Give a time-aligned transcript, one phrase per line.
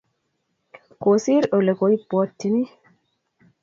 [1.03, 2.63] Kosir olekoibwatchini